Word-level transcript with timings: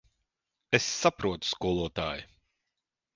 Es 0.77 0.87
saprotu, 1.01 1.49
skolotāj. 1.49 2.25